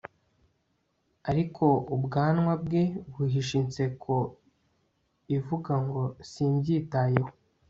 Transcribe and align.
ariko 1.29 1.65
ubwanwa 1.95 2.53
bwe 2.63 2.83
buhisha 3.13 3.53
inseko 3.61 4.13
ivuga 5.37 5.73
ngo 5.85 6.01
simbyitayeho 6.29 7.31